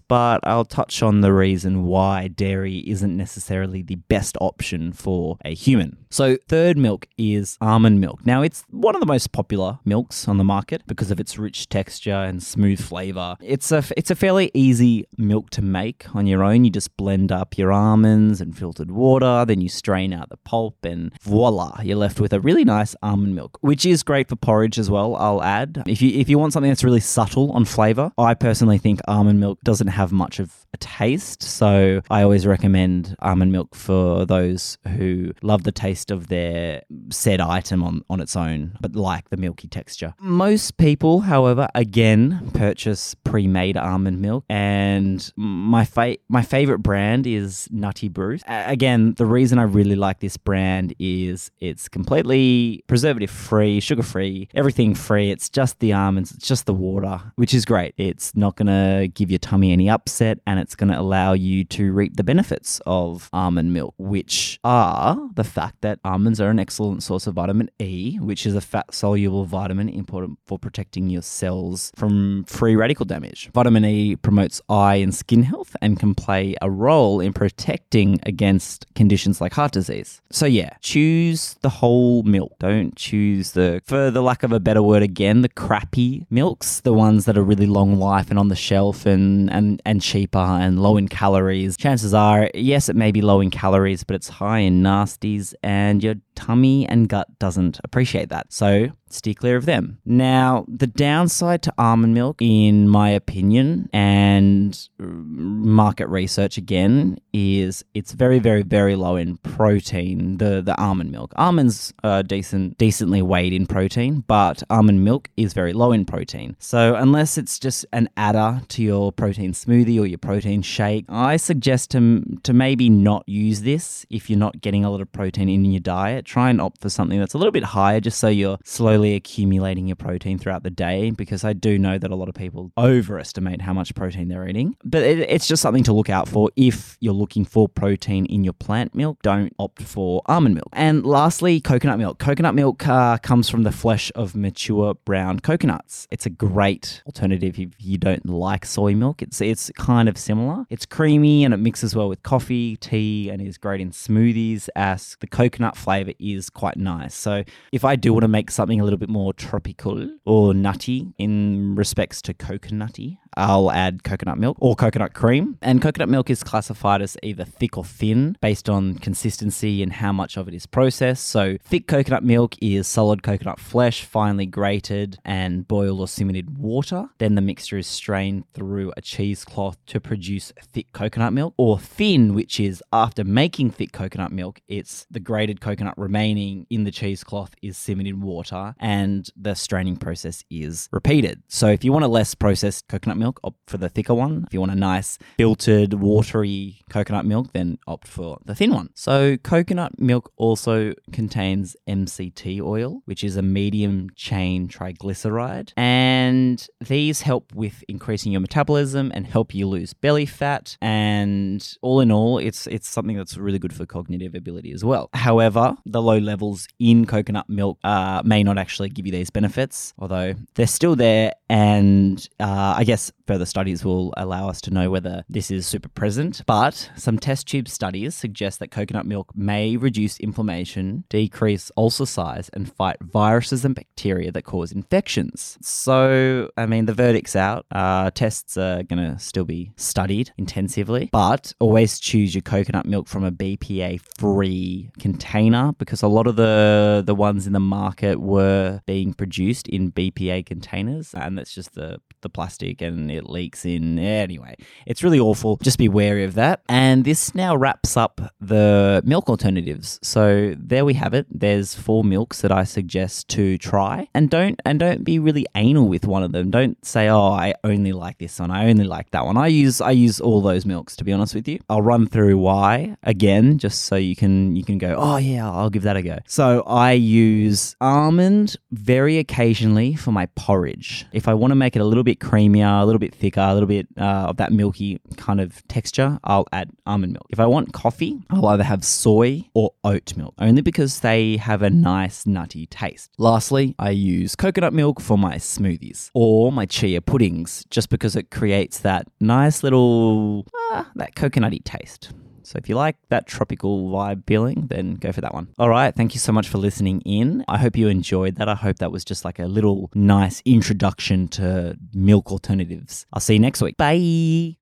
but 0.00 0.40
I'll 0.44 0.64
touch 0.64 1.02
on 1.02 1.20
the 1.20 1.32
reason 1.32 1.84
why 1.84 2.28
dairy 2.28 2.78
isn't 2.78 3.16
necessarily 3.16 3.82
the 3.82 3.96
best 3.96 4.36
option 4.40 4.92
for 4.92 5.38
a 5.44 5.54
human. 5.54 6.05
So, 6.16 6.38
third 6.48 6.78
milk 6.78 7.06
is 7.18 7.58
almond 7.60 8.00
milk. 8.00 8.24
Now, 8.24 8.40
it's 8.40 8.64
one 8.70 8.94
of 8.96 9.00
the 9.00 9.06
most 9.06 9.32
popular 9.32 9.80
milks 9.84 10.26
on 10.26 10.38
the 10.38 10.44
market 10.44 10.80
because 10.86 11.10
of 11.10 11.20
its 11.20 11.36
rich 11.36 11.68
texture 11.68 12.14
and 12.14 12.42
smooth 12.42 12.80
flavor. 12.80 13.36
It's 13.42 13.70
a 13.70 13.84
it's 13.98 14.10
a 14.10 14.14
fairly 14.14 14.50
easy 14.54 15.04
milk 15.18 15.50
to 15.50 15.60
make 15.60 16.06
on 16.14 16.26
your 16.26 16.42
own. 16.42 16.64
You 16.64 16.70
just 16.70 16.96
blend 16.96 17.32
up 17.32 17.58
your 17.58 17.70
almonds 17.70 18.40
and 18.40 18.56
filtered 18.56 18.90
water, 18.90 19.44
then 19.44 19.60
you 19.60 19.68
strain 19.68 20.14
out 20.14 20.30
the 20.30 20.38
pulp 20.38 20.86
and 20.86 21.12
voila, 21.20 21.82
you're 21.82 21.98
left 21.98 22.18
with 22.18 22.32
a 22.32 22.40
really 22.40 22.64
nice 22.64 22.96
almond 23.02 23.34
milk, 23.34 23.58
which 23.60 23.84
is 23.84 24.02
great 24.02 24.30
for 24.30 24.36
porridge 24.36 24.78
as 24.78 24.90
well, 24.90 25.16
I'll 25.16 25.42
add. 25.42 25.82
If 25.86 26.00
you 26.00 26.18
if 26.18 26.30
you 26.30 26.38
want 26.38 26.54
something 26.54 26.70
that's 26.70 26.82
really 26.82 27.00
subtle 27.00 27.52
on 27.52 27.66
flavor, 27.66 28.10
I 28.16 28.32
personally 28.32 28.78
think 28.78 29.00
almond 29.06 29.38
milk 29.38 29.58
doesn't 29.62 29.88
have 29.88 30.12
much 30.12 30.38
of 30.38 30.64
taste, 30.76 31.42
so 31.42 32.00
I 32.10 32.22
always 32.22 32.46
recommend 32.46 33.16
almond 33.20 33.52
milk 33.52 33.74
for 33.74 34.26
those 34.26 34.78
who 34.96 35.32
love 35.42 35.64
the 35.64 35.72
taste 35.72 36.10
of 36.10 36.28
their 36.28 36.82
said 37.10 37.40
item 37.40 37.82
on, 37.82 38.02
on 38.10 38.20
its 38.20 38.36
own, 38.36 38.76
but 38.80 38.94
like 38.94 39.28
the 39.30 39.36
milky 39.36 39.68
texture. 39.68 40.14
Most 40.20 40.76
people, 40.76 41.20
however, 41.20 41.68
again 41.74 42.50
purchase 42.54 43.14
pre-made 43.14 43.76
almond 43.76 44.20
milk, 44.20 44.44
and 44.48 45.32
my 45.36 45.84
fa- 45.84 46.18
my 46.28 46.42
favorite 46.42 46.78
brand 46.78 47.26
is 47.26 47.68
Nutty 47.70 48.08
Bruce. 48.08 48.42
again, 48.46 49.14
the 49.14 49.26
reason 49.26 49.58
I 49.58 49.62
really 49.64 49.96
like 49.96 50.20
this 50.20 50.36
brand 50.36 50.94
is 50.98 51.50
it's 51.60 51.88
completely 51.88 52.84
preservative 52.86 53.30
free, 53.30 53.80
sugar 53.80 54.02
free, 54.02 54.48
everything 54.54 54.94
free. 54.94 55.30
It's 55.30 55.48
just 55.48 55.80
the 55.80 55.92
almonds, 55.92 56.32
it's 56.32 56.46
just 56.46 56.66
the 56.66 56.74
water, 56.74 57.20
which 57.36 57.54
is 57.54 57.64
great. 57.64 57.94
It's 57.96 58.34
not 58.34 58.56
going 58.56 58.66
to 58.66 59.08
give 59.08 59.30
your 59.30 59.38
tummy 59.38 59.72
any 59.72 59.88
upset, 59.88 60.38
and 60.46 60.58
it's 60.58 60.65
going 60.74 60.90
to 60.90 60.98
allow 60.98 61.32
you 61.32 61.64
to 61.64 61.92
reap 61.92 62.16
the 62.16 62.24
benefits 62.24 62.80
of 62.86 63.28
almond 63.32 63.72
milk, 63.72 63.94
which 63.98 64.58
are 64.64 65.18
the 65.34 65.44
fact 65.44 65.80
that 65.82 65.98
almonds 66.04 66.40
are 66.40 66.50
an 66.50 66.58
excellent 66.58 67.02
source 67.02 67.26
of 67.26 67.34
vitamin 67.34 67.70
E, 67.78 68.18
which 68.18 68.46
is 68.46 68.54
a 68.54 68.60
fat 68.60 68.92
soluble 68.92 69.44
vitamin 69.44 69.88
important 69.88 70.38
for 70.46 70.58
protecting 70.58 71.10
your 71.10 71.22
cells 71.22 71.92
from 71.96 72.44
free 72.44 72.76
radical 72.76 73.04
damage. 73.04 73.50
Vitamin 73.52 73.84
E 73.84 74.16
promotes 74.16 74.60
eye 74.68 74.96
and 74.96 75.14
skin 75.14 75.42
health 75.42 75.76
and 75.80 75.98
can 75.98 76.14
play 76.14 76.56
a 76.62 76.70
role 76.70 77.20
in 77.20 77.32
protecting 77.32 78.18
against 78.24 78.86
conditions 78.94 79.40
like 79.40 79.52
heart 79.52 79.72
disease. 79.72 80.20
So, 80.30 80.46
yeah, 80.46 80.70
choose 80.80 81.54
the 81.60 81.68
whole 81.68 82.22
milk. 82.22 82.54
Don't 82.58 82.96
choose 82.96 83.52
the, 83.52 83.82
for 83.84 84.10
the 84.10 84.22
lack 84.22 84.42
of 84.42 84.52
a 84.52 84.60
better 84.60 84.82
word 84.82 85.02
again, 85.02 85.42
the 85.42 85.48
crappy 85.48 86.26
milks, 86.30 86.80
the 86.80 86.92
ones 86.92 87.24
that 87.26 87.36
are 87.36 87.42
really 87.42 87.66
long 87.66 87.96
life 87.98 88.30
and 88.30 88.38
on 88.38 88.48
the 88.48 88.56
shelf 88.56 89.06
and, 89.06 89.50
and, 89.50 89.82
and 89.84 90.02
cheaper 90.02 90.38
and 90.56 90.82
low 90.82 90.96
in 90.96 91.08
calories. 91.08 91.76
Chances 91.76 92.12
are, 92.12 92.50
yes, 92.54 92.88
it 92.88 92.96
may 92.96 93.12
be 93.12 93.22
low 93.22 93.40
in 93.40 93.50
calories, 93.50 94.04
but 94.04 94.16
it's 94.16 94.28
high 94.28 94.58
in 94.58 94.82
nasties 94.82 95.54
and 95.62 95.86
and 95.86 96.02
your 96.02 96.14
tummy 96.36 96.86
and 96.86 97.08
gut 97.08 97.38
doesn't 97.38 97.80
appreciate 97.82 98.28
that. 98.28 98.52
So 98.52 98.90
steer 99.08 99.34
clear 99.34 99.56
of 99.56 99.66
them. 99.66 99.98
Now, 100.04 100.64
the 100.68 100.86
downside 100.86 101.62
to 101.62 101.74
almond 101.78 102.14
milk, 102.14 102.40
in 102.40 102.88
my 102.88 103.10
opinion, 103.10 103.88
and 103.92 104.88
market 104.98 106.08
research 106.08 106.56
again, 106.56 107.18
is 107.32 107.84
it's 107.94 108.12
very, 108.12 108.38
very, 108.38 108.62
very 108.62 108.96
low 108.96 109.16
in 109.16 109.36
protein. 109.38 110.38
The 110.38 110.62
the 110.62 110.78
almond 110.80 111.12
milk. 111.12 111.32
Almonds 111.36 111.92
are 112.04 112.22
decent, 112.22 112.78
decently 112.78 113.22
weighed 113.22 113.52
in 113.52 113.66
protein, 113.66 114.24
but 114.26 114.62
almond 114.70 115.04
milk 115.04 115.30
is 115.36 115.52
very 115.52 115.72
low 115.72 115.92
in 115.92 116.04
protein. 116.04 116.56
So 116.58 116.94
unless 116.94 117.38
it's 117.38 117.58
just 117.58 117.86
an 117.92 118.08
adder 118.16 118.62
to 118.68 118.82
your 118.82 119.12
protein 119.12 119.52
smoothie 119.52 120.00
or 120.00 120.06
your 120.06 120.18
protein 120.18 120.62
shake, 120.62 121.04
I 121.08 121.36
suggest 121.36 121.90
to 121.92 122.22
to 122.42 122.52
maybe 122.52 122.90
not 122.90 123.28
use 123.28 123.62
this 123.62 124.04
if 124.10 124.28
you're 124.28 124.38
not 124.38 124.60
getting 124.60 124.84
a 124.84 124.90
lot 124.90 125.00
of 125.00 125.10
protein 125.12 125.48
in 125.48 125.64
your 125.64 125.80
diet. 125.80 126.25
Try 126.26 126.50
and 126.50 126.60
opt 126.60 126.82
for 126.82 126.90
something 126.90 127.20
that's 127.20 127.34
a 127.34 127.38
little 127.38 127.52
bit 127.52 127.62
higher, 127.62 128.00
just 128.00 128.18
so 128.18 128.26
you're 128.26 128.58
slowly 128.64 129.14
accumulating 129.14 129.86
your 129.86 129.94
protein 129.94 130.38
throughout 130.38 130.64
the 130.64 130.70
day 130.70 131.10
because 131.10 131.44
I 131.44 131.52
do 131.52 131.78
know 131.78 131.98
that 131.98 132.10
a 132.10 132.16
lot 132.16 132.28
of 132.28 132.34
people 132.34 132.72
overestimate 132.76 133.60
how 133.60 133.72
much 133.72 133.94
protein 133.94 134.26
they're 134.28 134.48
eating. 134.48 134.76
But 134.84 135.04
it, 135.04 135.20
it's 135.20 135.46
just 135.46 135.62
something 135.62 135.84
to 135.84 135.92
look 135.92 136.10
out 136.10 136.28
for 136.28 136.50
if 136.56 136.96
you're 137.00 137.14
looking 137.14 137.44
for 137.44 137.68
protein 137.68 138.26
in 138.26 138.42
your 138.42 138.52
plant 138.52 138.92
milk. 138.92 139.22
Don't 139.22 139.54
opt 139.60 139.82
for 139.82 140.22
almond 140.26 140.56
milk. 140.56 140.68
And 140.72 141.06
lastly, 141.06 141.60
coconut 141.60 141.98
milk. 141.98 142.18
Coconut 142.18 142.54
milk 142.54 142.86
uh, 142.88 143.18
comes 143.18 143.48
from 143.48 143.62
the 143.62 143.72
flesh 143.72 144.10
of 144.16 144.34
mature 144.34 144.94
brown 145.04 145.38
coconuts. 145.38 146.08
It's 146.10 146.26
a 146.26 146.30
great 146.30 147.02
alternative 147.06 147.58
if 147.58 147.74
you 147.78 147.98
don't 147.98 148.26
like 148.26 148.64
soy 148.64 148.94
milk. 148.94 149.22
It's 149.22 149.40
it's 149.40 149.70
kind 149.76 150.08
of 150.08 150.18
similar. 150.18 150.66
It's 150.70 150.86
creamy 150.86 151.44
and 151.44 151.54
it 151.54 151.58
mixes 151.58 151.94
well 151.94 152.08
with 152.08 152.22
coffee, 152.22 152.76
tea, 152.76 153.30
and 153.30 153.40
is 153.40 153.58
great 153.58 153.80
in 153.80 153.92
smoothies. 153.92 154.68
As 154.74 155.16
the 155.20 155.28
coconut 155.28 155.76
flavor 155.76 156.12
is 156.18 156.50
quite 156.50 156.76
nice. 156.76 157.14
So 157.14 157.44
if 157.72 157.84
I 157.84 157.96
do 157.96 158.12
want 158.12 158.22
to 158.22 158.28
make 158.28 158.50
something 158.50 158.80
a 158.80 158.84
little 158.84 158.98
bit 158.98 159.08
more 159.08 159.32
tropical 159.32 160.08
or 160.24 160.54
nutty 160.54 161.12
in 161.18 161.74
respects 161.74 162.20
to 162.22 162.34
coconutty. 162.34 163.18
I'll 163.38 163.70
add 163.70 164.02
coconut 164.02 164.38
milk 164.38 164.56
or 164.60 164.74
coconut 164.74 165.12
cream. 165.12 165.58
And 165.60 165.82
coconut 165.82 166.08
milk 166.08 166.30
is 166.30 166.42
classified 166.42 167.02
as 167.02 167.16
either 167.22 167.44
thick 167.44 167.76
or 167.76 167.84
thin 167.84 168.36
based 168.40 168.70
on 168.70 168.94
consistency 168.94 169.82
and 169.82 169.92
how 169.92 170.12
much 170.12 170.38
of 170.38 170.48
it 170.48 170.54
is 170.54 170.64
processed. 170.64 171.26
So, 171.26 171.58
thick 171.62 171.86
coconut 171.86 172.24
milk 172.24 172.54
is 172.62 172.86
solid 172.86 173.22
coconut 173.22 173.60
flesh, 173.60 174.04
finely 174.04 174.46
grated 174.46 175.18
and 175.24 175.68
boiled 175.68 176.00
or 176.00 176.08
simmered 176.08 176.36
in 176.36 176.54
water. 176.58 177.08
Then 177.18 177.34
the 177.34 177.42
mixture 177.42 177.76
is 177.76 177.86
strained 177.86 178.44
through 178.54 178.92
a 178.96 179.02
cheesecloth 179.02 179.76
to 179.86 180.00
produce 180.00 180.52
thick 180.72 180.92
coconut 180.92 181.34
milk. 181.34 181.52
Or 181.58 181.78
thin, 181.78 182.34
which 182.34 182.58
is 182.58 182.82
after 182.92 183.22
making 183.22 183.72
thick 183.72 183.92
coconut 183.92 184.32
milk, 184.32 184.60
it's 184.66 185.06
the 185.10 185.20
grated 185.20 185.60
coconut 185.60 185.98
remaining 186.06 186.66
in 186.70 186.84
the 186.84 186.92
cheesecloth 186.92 187.52
is 187.62 187.76
simmered 187.76 188.06
in 188.06 188.20
water 188.20 188.74
and 188.78 189.28
the 189.36 189.54
straining 189.54 189.96
process 189.96 190.44
is 190.50 190.88
repeated. 190.92 191.42
So, 191.48 191.66
if 191.68 191.82
you 191.82 191.92
want 191.92 192.04
a 192.04 192.08
less 192.08 192.32
processed 192.34 192.86
coconut 192.88 193.16
milk, 193.16 193.40
opt 193.42 193.58
for 193.66 193.78
the 193.78 193.88
thicker 193.88 194.14
one. 194.14 194.44
If 194.46 194.54
you 194.54 194.60
want 194.60 194.72
a 194.72 194.76
nice 194.76 195.18
filtered, 195.36 195.94
watery 195.94 196.80
coconut 196.90 197.24
milk, 197.24 197.52
then 197.52 197.78
opt 197.88 198.06
for 198.06 198.38
the 198.44 198.54
thin 198.54 198.72
one. 198.72 198.90
So, 198.94 199.36
coconut 199.36 199.98
milk 199.98 200.30
also 200.36 200.94
contains 201.12 201.76
MCT 201.88 202.60
oil, 202.60 203.02
which 203.04 203.24
is 203.24 203.36
a 203.36 203.42
medium 203.42 204.10
chain 204.14 204.68
triglyceride, 204.68 205.72
and 205.76 206.64
these 206.80 207.22
help 207.22 207.52
with 207.54 207.82
increasing 207.88 208.30
your 208.30 208.40
metabolism 208.40 209.10
and 209.12 209.26
help 209.26 209.54
you 209.54 209.66
lose 209.66 209.92
belly 209.92 210.26
fat. 210.26 210.76
And 210.80 211.66
all 211.82 212.00
in 212.00 212.12
all, 212.12 212.38
it's 212.38 212.68
it's 212.68 212.88
something 212.88 213.16
that's 213.16 213.36
really 213.36 213.58
good 213.58 213.74
for 213.74 213.86
cognitive 213.86 214.34
ability 214.34 214.72
as 214.72 214.84
well. 214.84 215.08
However, 215.12 215.76
the 215.96 216.02
low 216.02 216.18
levels 216.18 216.68
in 216.78 217.06
coconut 217.06 217.48
milk 217.48 217.78
uh, 217.82 218.20
may 218.22 218.42
not 218.42 218.58
actually 218.58 218.90
give 218.90 219.06
you 219.06 219.12
these 219.12 219.30
benefits, 219.30 219.94
although 219.98 220.34
they're 220.54 220.66
still 220.66 220.94
there. 220.94 221.32
And 221.48 222.28
uh, 222.38 222.74
I 222.76 222.84
guess 222.84 223.10
further 223.26 223.46
studies 223.46 223.82
will 223.82 224.12
allow 224.18 224.48
us 224.50 224.60
to 224.62 224.70
know 224.70 224.90
whether 224.90 225.24
this 225.30 225.50
is 225.50 225.66
super 225.66 225.88
present. 225.88 226.42
But 226.46 226.90
some 226.96 227.18
test 227.18 227.48
tube 227.48 227.66
studies 227.68 228.14
suggest 228.14 228.58
that 228.58 228.70
coconut 228.70 229.06
milk 229.06 229.34
may 229.34 229.78
reduce 229.78 230.20
inflammation, 230.20 231.04
decrease 231.08 231.70
ulcer 231.78 232.04
size, 232.04 232.50
and 232.52 232.70
fight 232.70 232.96
viruses 233.00 233.64
and 233.64 233.74
bacteria 233.74 234.30
that 234.32 234.42
cause 234.42 234.72
infections. 234.72 235.56
So, 235.62 236.50
I 236.58 236.66
mean, 236.66 236.84
the 236.84 236.92
verdict's 236.92 237.36
out. 237.36 237.64
Uh, 237.70 238.10
tests 238.10 238.58
are 238.58 238.82
going 238.82 238.98
to 238.98 239.18
still 239.18 239.46
be 239.46 239.72
studied 239.76 240.30
intensively, 240.36 241.08
but 241.10 241.54
always 241.58 241.98
choose 241.98 242.34
your 242.34 242.42
coconut 242.42 242.84
milk 242.84 243.08
from 243.08 243.24
a 243.24 243.32
BPA 243.32 244.00
free 244.18 244.90
container 244.98 245.72
because 245.86 246.02
a 246.02 246.08
lot 246.08 246.26
of 246.26 246.36
the, 246.36 247.02
the 247.06 247.14
ones 247.14 247.46
in 247.46 247.52
the 247.52 247.60
market 247.60 248.20
were 248.20 248.82
being 248.86 249.14
produced 249.14 249.68
in 249.68 249.92
BPA 249.92 250.44
containers, 250.44 251.14
and 251.14 251.38
that's 251.38 251.54
just 251.54 251.74
the, 251.74 252.00
the 252.20 252.28
plastic 252.28 252.82
and 252.82 253.10
it 253.10 253.30
leaks 253.30 253.64
in. 253.64 253.98
Anyway, 253.98 254.56
it's 254.84 255.02
really 255.02 255.20
awful. 255.20 255.56
Just 255.62 255.78
be 255.78 255.88
wary 255.88 256.24
of 256.24 256.34
that. 256.34 256.60
And 256.68 257.04
this 257.04 257.34
now 257.34 257.56
wraps 257.56 257.96
up 257.96 258.20
the 258.40 259.00
milk 259.04 259.28
alternatives. 259.28 259.98
So 260.02 260.54
there 260.58 260.84
we 260.84 260.94
have 260.94 261.14
it. 261.14 261.26
There's 261.30 261.74
four 261.74 262.02
milks 262.04 262.40
that 262.40 262.52
I 262.52 262.64
suggest 262.64 263.28
to 263.28 263.56
try, 263.58 264.08
and 264.12 264.28
don't 264.28 264.60
and 264.64 264.78
don't 264.80 265.04
be 265.04 265.18
really 265.18 265.46
anal 265.54 265.88
with 265.88 266.06
one 266.06 266.22
of 266.22 266.32
them. 266.32 266.50
Don't 266.50 266.84
say, 266.84 267.08
"Oh, 267.08 267.30
I 267.30 267.54
only 267.62 267.92
like 267.92 268.18
this 268.18 268.38
one. 268.40 268.50
I 268.50 268.68
only 268.68 268.84
like 268.84 269.10
that 269.12 269.24
one." 269.24 269.36
I 269.36 269.46
use 269.46 269.80
I 269.80 269.92
use 269.92 270.20
all 270.20 270.40
those 270.40 270.66
milks 270.66 270.96
to 270.96 271.04
be 271.04 271.12
honest 271.12 271.34
with 271.34 271.46
you. 271.46 271.60
I'll 271.68 271.82
run 271.82 272.06
through 272.06 272.38
why 272.38 272.96
again, 273.02 273.58
just 273.58 273.84
so 273.84 273.96
you 273.96 274.16
can 274.16 274.56
you 274.56 274.64
can 274.64 274.78
go, 274.78 274.96
"Oh 274.98 275.16
yeah, 275.16 275.48
I'll 275.66 275.70
give 275.70 275.82
that 275.82 275.96
a 275.96 276.02
go." 276.02 276.18
So 276.26 276.62
I 276.66 276.92
use 276.92 277.74
almond 277.80 278.56
very 278.70 279.18
occasionally 279.18 279.94
for 279.96 280.12
my 280.12 280.26
porridge. 280.36 281.06
If 281.12 281.26
I 281.28 281.34
want 281.34 281.50
to 281.50 281.56
make 281.56 281.74
it 281.76 281.80
a 281.80 281.84
little 281.84 282.04
bit 282.04 282.18
creamier, 282.20 282.82
a 282.82 282.86
little 282.86 282.98
bit 282.98 283.14
thicker, 283.14 283.40
a 283.40 283.52
little 283.52 283.66
bit 283.66 283.86
uh, 283.98 284.30
of 284.30 284.36
that 284.36 284.52
milky 284.52 285.00
kind 285.16 285.40
of 285.40 285.66
texture, 285.68 286.18
I'll 286.24 286.46
add 286.52 286.70
almond 286.86 287.12
milk. 287.14 287.26
If 287.30 287.40
I 287.40 287.46
want 287.46 287.72
coffee, 287.72 288.14
I'll 288.30 288.46
either 288.46 288.64
have 288.64 288.84
soy 288.84 289.44
or 289.54 289.72
oat 289.82 290.16
milk, 290.16 290.34
only 290.38 290.62
because 290.62 291.00
they 291.00 291.36
have 291.38 291.62
a 291.62 291.70
nice 291.70 292.26
nutty 292.26 292.66
taste. 292.66 293.10
Lastly, 293.18 293.74
I 293.78 293.90
use 293.90 294.36
coconut 294.36 294.72
milk 294.72 295.00
for 295.00 295.18
my 295.18 295.36
smoothies 295.36 296.10
or 296.14 296.52
my 296.52 296.66
chia 296.66 297.00
puddings, 297.00 297.64
just 297.70 297.90
because 297.90 298.14
it 298.16 298.30
creates 298.30 298.78
that 298.80 299.08
nice 299.20 299.62
little, 299.62 300.46
ah, 300.70 300.90
that 300.94 301.14
coconutty 301.14 301.62
taste. 301.64 302.12
So 302.46 302.58
if 302.58 302.68
you 302.68 302.76
like 302.76 302.96
that 303.08 303.26
tropical 303.26 303.90
vibe 303.90 304.24
feeling, 304.26 304.68
then 304.68 304.94
go 304.94 305.10
for 305.10 305.20
that 305.20 305.34
one. 305.34 305.48
All 305.58 305.68
right. 305.68 305.94
Thank 305.94 306.14
you 306.14 306.20
so 306.20 306.32
much 306.32 306.48
for 306.48 306.58
listening 306.58 307.00
in. 307.00 307.44
I 307.48 307.58
hope 307.58 307.76
you 307.76 307.88
enjoyed 307.88 308.36
that. 308.36 308.48
I 308.48 308.54
hope 308.54 308.78
that 308.78 308.92
was 308.92 309.04
just 309.04 309.24
like 309.24 309.40
a 309.40 309.46
little 309.46 309.90
nice 309.94 310.42
introduction 310.44 311.26
to 311.28 311.76
milk 311.92 312.30
alternatives. 312.30 313.04
I'll 313.12 313.20
see 313.20 313.34
you 313.34 313.40
next 313.40 313.62
week. 313.62 313.76
Bye. 313.76 314.56